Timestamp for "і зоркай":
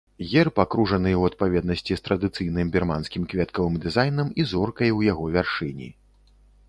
4.41-4.89